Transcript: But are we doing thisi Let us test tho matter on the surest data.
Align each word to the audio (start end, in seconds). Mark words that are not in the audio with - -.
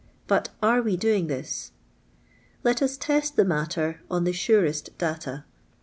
But 0.25 0.49
are 0.63 0.81
we 0.81 0.97
doing 0.97 1.27
thisi 1.27 1.69
Let 2.63 2.81
us 2.81 2.97
test 2.97 3.35
tho 3.35 3.43
matter 3.43 4.01
on 4.09 4.23
the 4.23 4.33
surest 4.33 4.97
data. 4.97 5.43